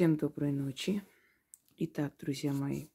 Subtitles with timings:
[0.00, 1.02] Всем доброй ночи.
[1.76, 2.88] Итак, друзья мои,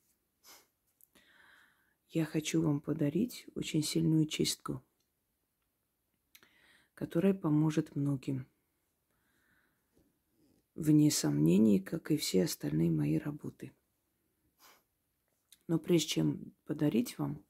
[2.09, 4.83] я хочу вам подарить очень сильную чистку,
[6.96, 8.47] которая поможет многим.
[10.73, 13.72] Вне сомнений, как и все остальные мои работы.
[15.67, 17.45] Но прежде чем подарить вам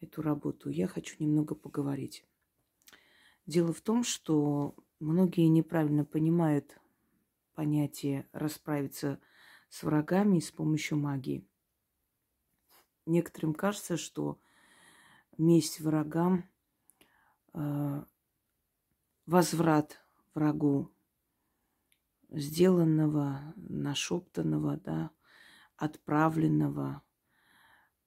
[0.00, 2.26] эту работу, я хочу немного поговорить.
[3.46, 6.76] Дело в том, что многие неправильно понимают
[7.54, 9.20] понятие расправиться
[9.68, 11.46] с врагами с помощью магии.
[13.06, 14.40] Некоторым кажется, что
[15.36, 16.48] месть врагам,
[17.52, 18.04] э,
[19.26, 20.00] возврат
[20.34, 20.90] врагу
[22.30, 25.10] сделанного, нашептанного, да,
[25.76, 27.02] отправленного,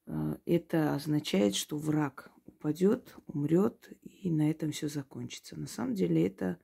[0.06, 5.60] э, это означает, что враг упадет, умрет, и на этом все закончится.
[5.60, 6.60] На самом деле это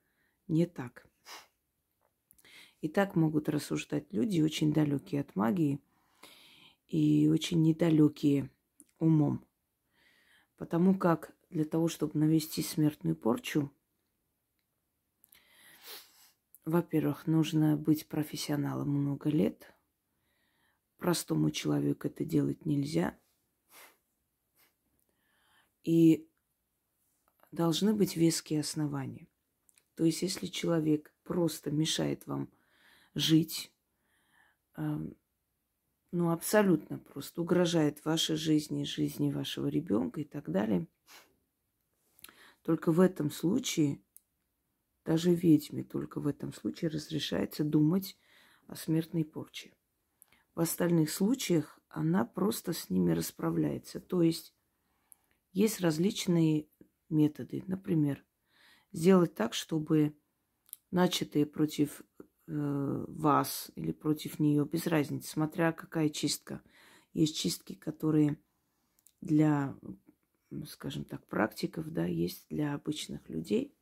[0.47, 1.07] не так.
[2.83, 5.79] И так могут рассуждать люди, очень далекие от магии
[6.89, 8.51] и очень недалекие
[8.99, 9.47] умом.
[10.57, 13.71] Потому как для того, чтобы навести смертную порчу,
[16.65, 19.73] во-первых, нужно быть профессионалом много лет.
[20.97, 23.17] Простому человеку это делать нельзя.
[25.85, 26.27] И
[27.53, 29.29] должны быть веские основания.
[29.95, 32.49] То есть, если человек просто мешает вам
[33.15, 33.71] жить,
[34.75, 40.87] ну, абсолютно просто угрожает вашей жизни, жизни вашего ребенка и так далее.
[42.61, 44.01] Только в этом случае,
[45.05, 48.17] даже ведьме, только в этом случае разрешается думать
[48.67, 49.73] о смертной порче.
[50.55, 53.99] В остальных случаях она просто с ними расправляется.
[53.99, 54.55] То есть
[55.51, 56.67] есть различные
[57.09, 57.63] методы.
[57.67, 58.23] Например,
[58.91, 60.15] сделать так, чтобы
[60.91, 62.01] начатые против
[62.53, 66.61] вас или против нее, без разницы, смотря какая чистка.
[67.13, 68.39] Есть чистки, которые
[69.21, 69.75] для,
[70.67, 73.75] скажем так, практиков, да, есть для обычных людей.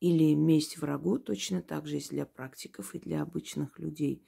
[0.00, 4.24] Или месть врагу точно так же есть для практиков и для обычных людей.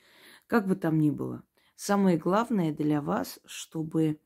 [0.47, 1.45] Как бы там ни было.
[1.77, 4.21] Самое главное для вас, чтобы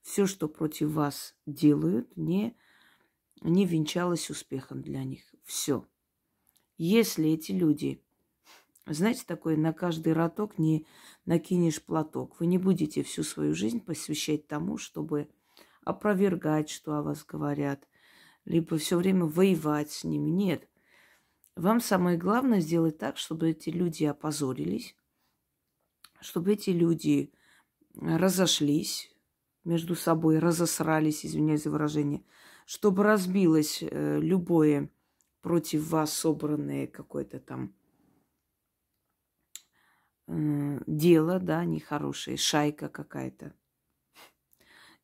[0.00, 2.56] все, что против вас делают, не,
[3.42, 5.34] не венчалось успехом для них.
[5.44, 5.86] Все.
[6.78, 8.02] Если эти люди,
[8.86, 10.86] знаете, такое, на каждый роток не
[11.24, 15.28] накинешь платок, вы не будете всю свою жизнь посвящать тому, чтобы
[15.84, 17.88] опровергать, что о вас говорят,
[18.44, 20.30] либо все время воевать с ними.
[20.30, 20.68] Нет.
[21.56, 24.94] Вам самое главное сделать так, чтобы эти люди опозорились,
[26.20, 27.32] чтобы эти люди
[27.94, 29.10] разошлись
[29.64, 32.22] между собой, разосрались, извиняюсь за выражение,
[32.66, 34.90] чтобы разбилось э, любое
[35.46, 37.72] против вас собранное какое-то там
[40.26, 43.54] э, дело, да, нехорошее, шайка какая-то.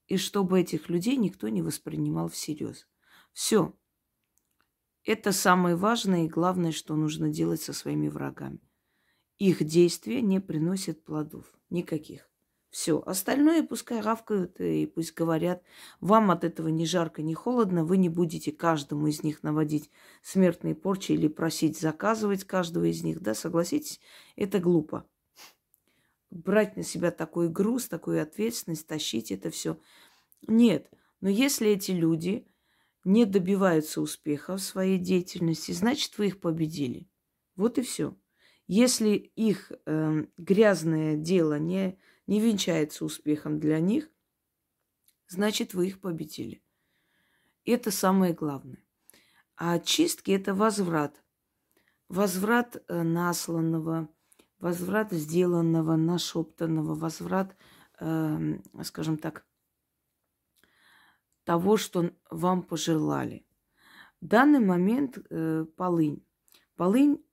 [0.08, 2.88] И чтобы этих людей никто не воспринимал всерьез.
[3.32, 3.72] Все.
[5.04, 8.68] Это самое важное и главное, что нужно делать со своими врагами.
[9.38, 11.56] Их действия не приносят плодов.
[11.70, 12.31] Никаких.
[12.72, 13.02] Все.
[13.04, 15.62] Остальное пускай равкают и пусть говорят.
[16.00, 17.84] Вам от этого ни жарко, ни холодно.
[17.84, 19.90] Вы не будете каждому из них наводить
[20.22, 23.20] смертные порчи или просить заказывать каждого из них.
[23.20, 24.00] Да, согласитесь,
[24.36, 25.06] это глупо.
[26.30, 29.78] Брать на себя такой груз, такую ответственность, тащить это все.
[30.48, 30.90] Нет.
[31.20, 32.48] Но если эти люди
[33.04, 37.06] не добиваются успеха в своей деятельности, значит, вы их победили.
[37.54, 38.16] Вот и все.
[38.66, 44.10] Если их э, грязное дело не не венчается успехом для них,
[45.28, 46.62] значит, вы их победили.
[47.64, 48.84] Это самое главное.
[49.56, 51.22] А чистки– это возврат.
[52.08, 54.08] Возврат э, насланного,
[54.58, 57.56] возврат сделанного, нашептанного, возврат,
[58.00, 59.46] э, скажем так,
[61.44, 63.46] того, что вам пожелали.
[64.20, 66.24] В данный момент э, полынь.
[66.76, 67.24] Полынь,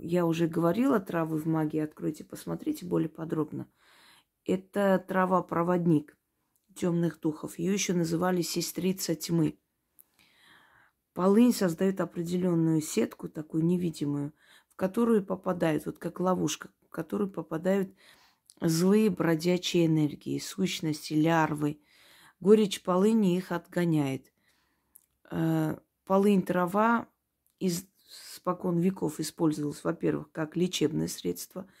[0.00, 3.68] я уже говорила, травы в магии, откройте, посмотрите более подробно–
[4.46, 6.16] это трава-проводник
[6.74, 7.58] темных духов.
[7.58, 9.58] Ее еще называли сестрица тьмы.
[11.14, 14.34] Полынь создает определенную сетку, такую невидимую,
[14.68, 17.94] в которую попадают, вот как ловушка, в которую попадают
[18.60, 21.80] злые бродячие энергии, сущности, лярвы.
[22.38, 24.30] Горечь полыни их отгоняет.
[25.30, 27.08] Э, полынь трава
[27.58, 31.66] из спокон веков использовалась, во-первых, как лечебное средство–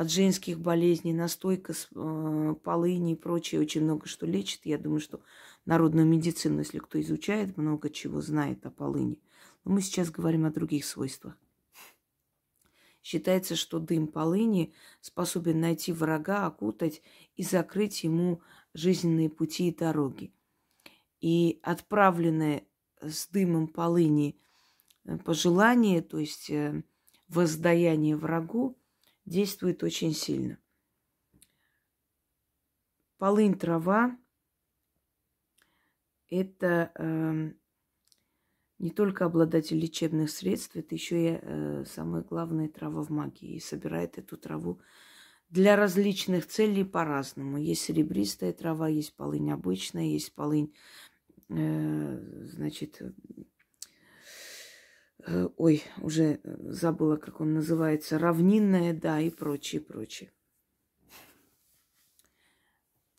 [0.00, 4.64] от женских болезней, настойка с э, полыни и прочее, очень много что лечит.
[4.64, 5.20] Я думаю, что
[5.66, 9.20] народную медицину, если кто изучает, много чего знает о полыни.
[9.62, 11.36] Но мы сейчас говорим о других свойствах.
[13.02, 17.02] Считается, что дым полыни способен найти врага, окутать
[17.36, 18.40] и закрыть ему
[18.72, 20.32] жизненные пути и дороги.
[21.20, 22.64] И отправленное
[23.02, 24.40] с дымом полыни
[25.04, 26.84] э, пожелание, то есть э,
[27.28, 28.79] воздаяние врагу,
[29.24, 30.58] действует очень сильно.
[33.18, 34.16] Полынь трава–
[36.28, 37.52] это э,
[38.78, 43.56] не только обладатель лечебных средств, это еще и э, самая главная трава в магии.
[43.56, 44.80] И собирает эту траву
[45.50, 47.58] для различных целей по-разному.
[47.58, 50.72] Есть серебристая трава, есть полынь обычная, есть полынь,
[51.50, 53.02] э, значит,
[55.56, 60.32] ой, уже забыла, как он называется, равнинная, да, и прочее, прочее.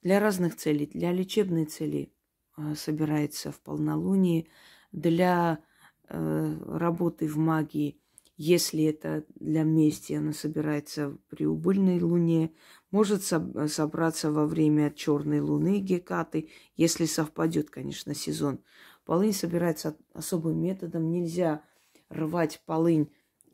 [0.02, 2.14] Для разных целей, для лечебной цели
[2.58, 4.48] э, собирается в полнолуние–
[4.92, 5.64] для
[6.08, 8.00] э, работы в магии,
[8.38, 12.54] если это для мести, она собирается при убыльной луне,
[12.90, 18.64] может со- собраться во время черной луны Гекаты, если совпадет, конечно, сезон.
[19.06, 21.12] Полынь собирается особым методом.
[21.12, 21.64] Нельзя
[22.12, 23.10] рвать полынь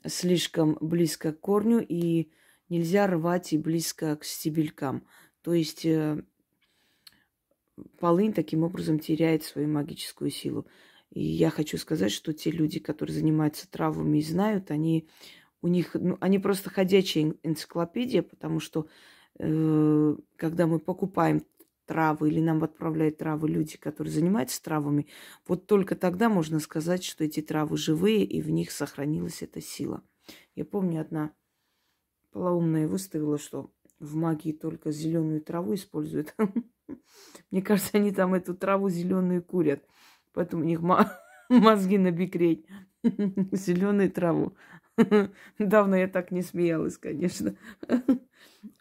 [0.06, 2.32] слишком близко к корню и
[2.70, 5.06] нельзя рвать и близко к стебелькам.
[5.42, 6.24] То есть э,
[8.00, 10.68] полынь таким образом теряет свою магическую силу.
[11.12, 15.08] И я хочу сказать, что те люди, которые занимаются травами и знают, они
[15.62, 18.88] у них, ну, они просто ходячая энциклопедия, потому что
[19.40, 21.44] э, когда мы покупаем
[21.88, 25.08] травы или нам отправляют травы люди, которые занимаются травами,
[25.48, 30.04] вот только тогда можно сказать, что эти травы живые и в них сохранилась эта сила.
[30.56, 31.32] Я помню, одна
[32.32, 36.36] полоумная выставила, что в магии только зеленую траву используют.
[37.52, 39.84] Мне кажется, они там эту траву зеленую курят.
[40.34, 40.82] Поэтому у них
[41.50, 42.12] мозги на.
[43.52, 44.56] Зеленую траву.
[45.60, 47.56] Давно я так не смеялась, конечно.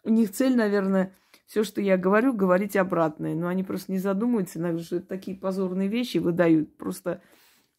[0.03, 1.13] У них цель, наверное,
[1.47, 3.33] все, что я говорю, говорить обратное.
[3.33, 6.77] Но они просто не задумываются, иногда, что такие позорные вещи выдают.
[6.77, 7.21] Просто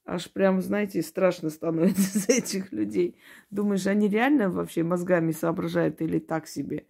[0.06, 3.20] аж прям, знаете, страшно становится за этих людей.
[3.50, 6.87] Думаешь, они реально вообще мозгами соображают или так себе?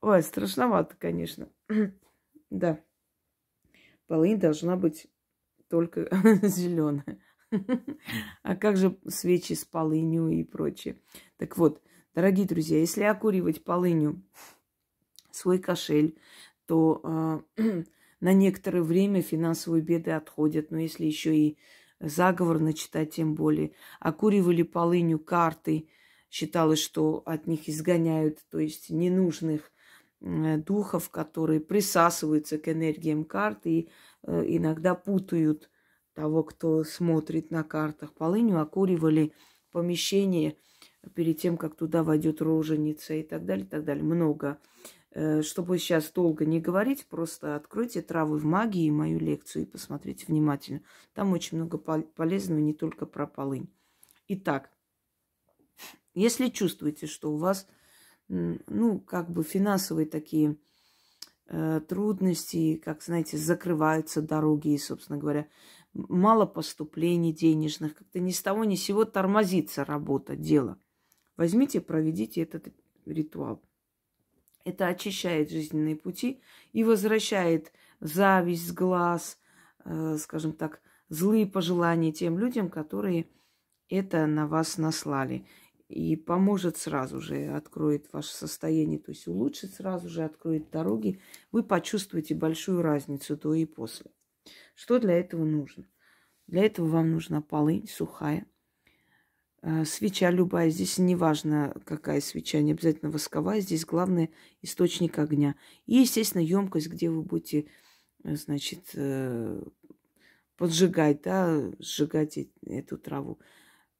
[0.00, 1.48] Ой, страшновато, конечно.
[2.50, 2.80] да.
[4.06, 5.08] Полынь должна быть
[5.68, 6.08] только
[6.42, 7.18] зеленая.
[8.42, 10.96] А как же свечи с полынью и прочее?
[11.36, 11.82] Так вот,
[12.14, 14.22] дорогие друзья, если окуривать полынью
[15.36, 16.18] свой кошель,
[16.66, 17.62] то э,
[18.20, 20.70] на некоторое время финансовые беды отходят.
[20.70, 21.58] Но если еще и
[22.00, 23.72] заговор начитать, тем более.
[24.00, 25.88] Окуривали полынью карты,
[26.30, 29.72] считалось, что от них изгоняют, то есть ненужных
[30.20, 33.88] э, духов, которые присасываются к энергиям карты и
[34.24, 35.70] Э, иногда путают
[36.14, 38.12] того, кто смотрит на картах.
[38.12, 39.32] Полынью окуривали
[39.70, 40.56] помещение
[41.14, 44.04] перед тем, как туда войдет роженица и так далее, и так далее.
[44.04, 44.58] Много.
[45.14, 50.26] Э, чтобы сейчас долго не говорить, просто откройте травы в магии, мою лекцию, и посмотрите
[50.26, 50.82] внимательно.
[51.14, 53.68] Там очень много полезного, не только про полынь.
[54.28, 54.70] Итак,
[56.14, 57.66] если чувствуете, что у вас,
[58.28, 60.56] ну, как бы финансовые такие
[61.54, 65.48] Э, трудности, как, знаете, закрываются дороги, и, собственно говоря,
[65.92, 70.78] мало поступлений денежных, как-то ни с того ни с сего тормозится работа, дело.
[71.36, 72.68] Возьмите, проведите этот
[73.04, 73.60] ритуал.
[74.64, 76.40] Это очищает жизненные пути
[76.72, 79.38] и возвращает зависть глаз,
[79.84, 83.26] э, скажем так, злые пожелания тем людям, которые
[83.88, 85.46] это на вас наслали
[85.88, 91.20] и поможет сразу же, откроет ваше состояние, то есть улучшит сразу же, откроет дороги.
[91.50, 94.10] Вы почувствуете большую разницу до и после.
[94.74, 95.84] Что для этого нужно?
[96.46, 98.46] Для этого вам нужна полынь сухая,
[99.84, 100.70] свеча любая.
[100.70, 103.60] Здесь не важно, какая свеча, не обязательно восковая.
[103.60, 105.54] Здесь главное источник огня.
[105.86, 107.66] И, естественно, емкость, где вы будете,
[108.24, 109.62] э, значит, э,
[110.56, 113.38] поджигать, да, сжигать эту траву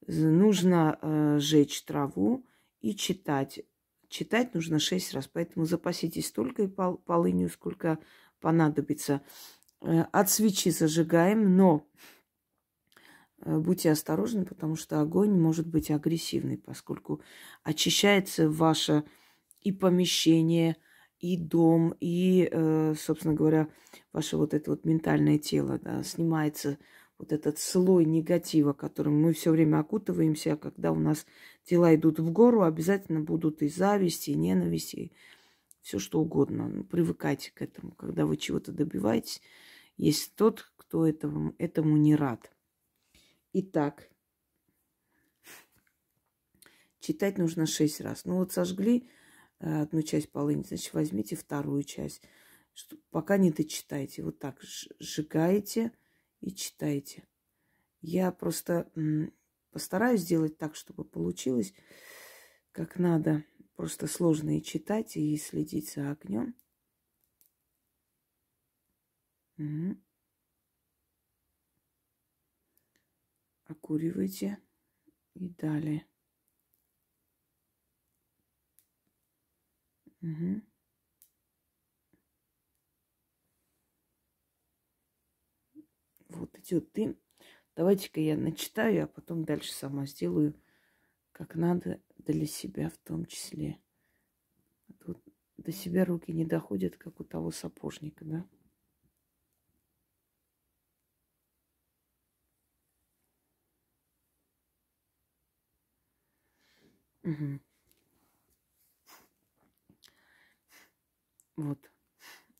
[0.07, 2.45] нужно э, жечь траву
[2.81, 3.61] и читать.
[4.09, 7.99] Читать нужно шесть раз, поэтому запаситесь столько пол, полынью, сколько
[8.41, 9.23] понадобится.
[9.81, 12.12] Э, от свечи зажигаем, но э,
[13.45, 17.21] будьте осторожны, потому что огонь может быть агрессивный, поскольку
[17.63, 19.05] очищается ваше
[19.61, 20.77] и помещение,
[21.19, 23.69] и дом, и, э, собственно говоря,
[24.13, 26.79] ваше вот это вот ментальное тело, да, снимается
[27.19, 31.25] вот этот слой негатива, которым мы все время окутываемся, а когда у нас
[31.69, 35.13] дела идут в гору, обязательно будут и зависти, и ненависти, и
[35.83, 36.69] все что угодно.
[36.69, 37.93] Ну, привыкайте к этому.
[37.93, 39.41] Когда вы чего-то добиваетесь,
[39.97, 42.52] есть тот, кто этому, этому не рад.
[43.55, 44.09] Итак,
[47.01, 48.25] читать нужно шесть раз.
[48.25, 49.11] Ну вот сожгли
[49.61, 52.23] э, одну часть полыни, значит, возьмите вторую часть.
[53.11, 54.23] Пока не дочитайте.
[54.23, 54.59] Вот так
[54.99, 55.93] сжигаете
[56.41, 57.25] и читаете.
[58.01, 58.91] Я просто
[59.71, 61.75] постараюсь сделать так, чтобы получилось
[62.73, 63.45] как надо.
[63.77, 66.55] Просто сложно и читать, и следить за огнем.
[69.59, 69.97] Угу.
[73.73, 74.59] Окуривайте
[75.33, 76.07] и далее.
[80.21, 80.63] Угу.
[86.29, 87.19] Вот идет дым.
[87.75, 90.55] Давайте-ка я начитаю, а потом дальше сама сделаю,
[91.33, 93.81] как надо для себя в том числе.
[94.99, 95.19] Тут
[95.57, 98.47] до себя руки не доходят, как у того сапожника, да?
[111.57, 111.79] Вот.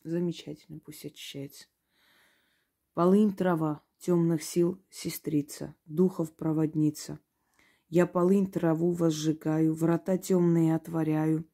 [0.03, 1.67] Замечательно, пусть очищается.
[2.93, 7.19] Полынь трава, темных сил сестрица, духов проводница.
[7.89, 11.47] Я полынь траву возжигаю, врата темные отворяю,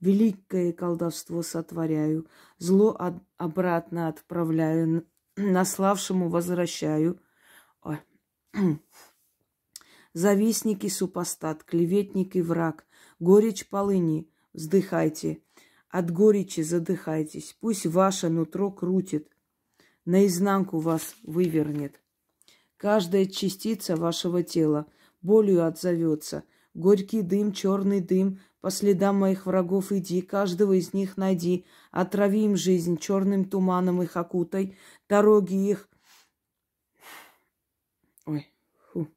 [0.00, 2.28] великое колдовство сотворяю,
[2.58, 5.06] зло от, обратно отправляю,
[5.36, 7.20] наславшему возвращаю.
[7.82, 7.98] Ой.
[10.14, 12.86] Завистник и супостат, клеветник и враг,
[13.18, 15.42] горечь полыни, вздыхайте,
[15.88, 19.28] от горечи задыхайтесь, пусть ваше нутро крутит,
[20.04, 22.00] наизнанку вас вывернет.
[22.76, 24.86] Каждая частица вашего тела
[25.22, 26.44] болью отзовется.
[26.74, 32.56] Горький дым, черный дым, по следам моих врагов иди, каждого из них найди, отрави им
[32.56, 34.76] жизнь, черным туманом их окутай,
[35.08, 35.88] дороги их...
[38.24, 38.48] Ой,
[38.92, 39.08] фу.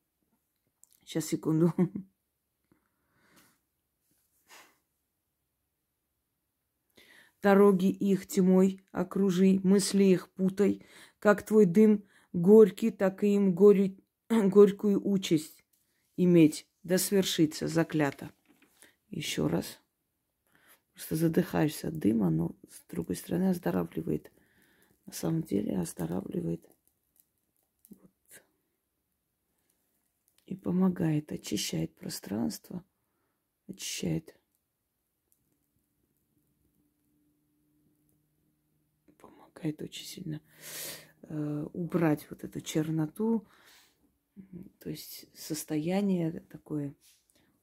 [1.05, 1.71] Сейчас, секунду.
[7.43, 10.83] Дороги их тьмой окружи, мысли их путай,
[11.19, 13.95] как твой дым горький, так и им горе,
[14.29, 15.63] горькую участь
[16.17, 18.31] иметь, да свершится заклято.
[19.09, 19.79] Еще раз.
[20.93, 24.31] Просто задыхаешься от дыма, но с другой стороны оздоравливает.
[25.05, 26.67] На самом деле оздоравливает.
[27.91, 28.43] Вот.
[30.47, 32.83] И помогает, очищает пространство,
[33.67, 34.35] очищает
[39.19, 40.41] помогает очень сильно
[41.21, 43.47] э, убрать вот эту черноту,
[44.79, 46.95] то есть состояние такое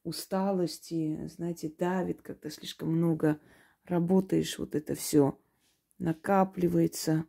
[0.04, 3.40] усталости, знаете, давит, когда слишком много
[3.82, 5.37] работаешь, вот это все
[5.99, 7.26] накапливается,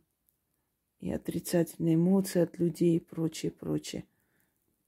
[1.00, 4.06] и отрицательные эмоции от людей и прочее, прочее.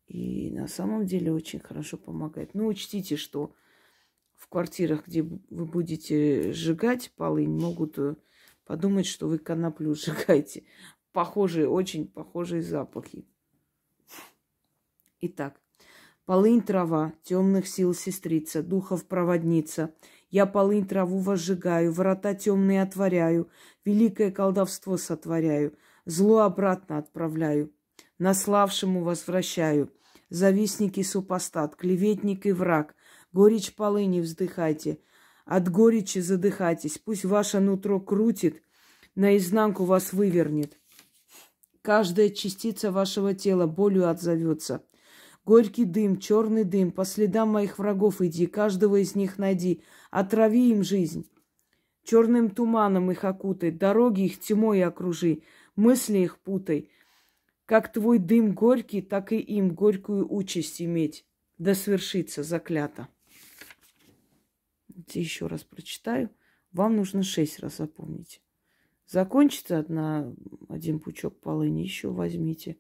[0.07, 2.55] И на самом деле очень хорошо помогает.
[2.55, 3.55] Ну, учтите, что
[4.37, 8.17] в квартирах, где вы будете сжигать полынь, могут э,
[8.65, 10.65] подумать, что вы коноплю сжигаете.
[11.13, 13.27] Похожие, очень похожие запахи.
[15.21, 15.61] Итак,
[16.27, 19.95] полынь трава, темных сил сестрица, духов проводница.
[20.31, 23.49] Я полынь траву возжигаю, врата темные отворяю,
[23.85, 27.73] великое колдовство сотворяю, зло обратно отправляю,
[28.19, 29.93] наславшему возвращаю.
[30.31, 32.95] Завистники супостат, клеветник и враг,
[33.33, 34.99] горечь полыни вздыхайте–
[35.47, 36.99] от горечи задыхайтесь.
[36.99, 38.63] Пусть ваше нутро крутит,
[39.15, 40.77] наизнанку вас вывернет.
[41.83, 44.85] Каждая частица вашего тела болью отзовется.
[45.45, 50.83] Горький дым, черный дым, по следам моих врагов иди, каждого из них найди, отрави им
[50.83, 51.31] жизнь.
[52.03, 55.43] Черным туманом их окутай, дороги их тьмой окружи,
[55.77, 56.91] мысли их путай.
[57.67, 61.27] Как твой дым горький, так и им горькую участь иметь.
[61.59, 63.09] Да свершится заклято
[65.15, 66.31] еще раз прочитаю.
[66.73, 68.43] Вам нужно шесть раз запомнить.
[69.07, 70.35] Закончится одна,
[70.69, 72.77] один пучок полыни, еще возьмите.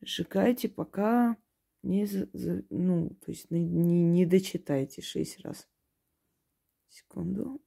[0.00, 1.36] Сжигайте, пока
[1.82, 2.06] не,
[2.70, 5.68] ну, то есть не, не дочитайте шесть раз.
[6.88, 7.60] Секунду.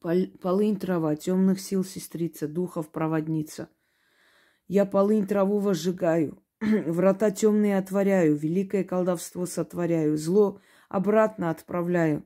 [0.00, 3.68] Полынь трава, темных сил сестрица, духов проводница.
[4.66, 12.24] Я полынь траву возжигаю, врата темные отворяю, великое колдовство сотворяю, зло обратно отправляю.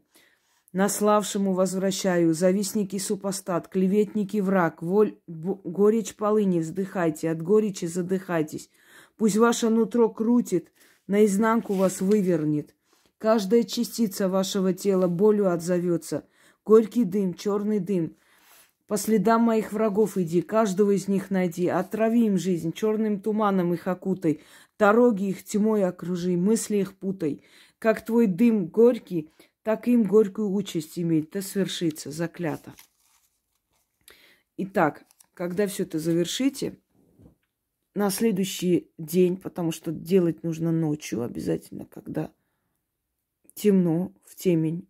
[0.72, 8.70] Наславшему возвращаю, завистники супостат, клеветники враг, воль, горечь полыни вздыхайте, от горечи задыхайтесь.
[9.16, 10.70] Пусть ваше нутро крутит,
[11.08, 12.76] наизнанку вас вывернет.
[13.18, 16.24] Каждая частица вашего тела болью отзовется–
[16.64, 18.16] горький дым, черный дым.
[18.86, 23.86] По следам моих врагов иди, каждого из них найди, отрави им жизнь, черным туманом их
[23.86, 24.40] окутай,
[24.78, 27.42] дороги их тьмой окружи, мысли их путай.
[27.78, 29.30] Как твой дым горький,
[29.62, 32.74] так им горькую участь иметь, да свершится, заклято.
[34.58, 36.78] Итак, когда все это завершите,
[37.94, 42.32] на следующий день, потому что делать нужно ночью обязательно, когда
[43.54, 44.88] темно, в темень,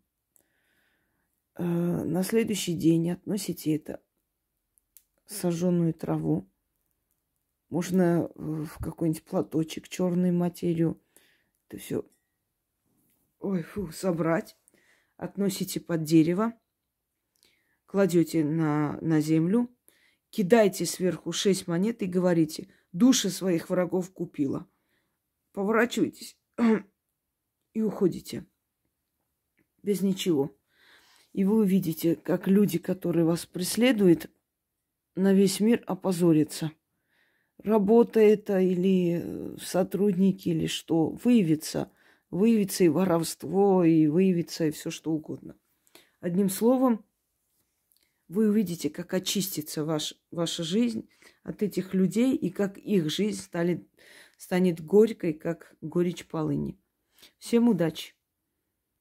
[1.57, 4.03] на следующий день относите это
[5.27, 6.49] сожженную траву.
[7.71, 11.01] Можно в какой-нибудь платочек, черную материю.
[11.69, 12.05] Это все
[13.41, 14.57] ой, фу, собрать.
[15.17, 16.55] Относите под дерево.
[17.87, 19.69] Кладете на, на землю.
[20.31, 24.67] Кидайте сверху шесть монет и говорите– души своих врагов купила.
[25.53, 26.39] Поворачивайтесь
[27.75, 28.47] и уходите.
[29.83, 30.57] Без ничего.
[31.35, 34.31] И вы увидите, как люди, которые вас преследуют,
[35.17, 36.71] на весь мир опозорятся.
[37.59, 41.91] Работа это или э, сотрудники, или что, выявится.
[42.31, 45.57] Выявится и воровство, и выявится и все что угодно.
[46.21, 47.05] Одним словом,
[48.29, 51.09] вы увидите, как очистится ваш, ваша жизнь
[51.43, 53.85] от этих людей и как их жизнь стали,
[54.39, 56.79] станет горькой, как горечь полыни.
[57.39, 58.14] Всем удачи!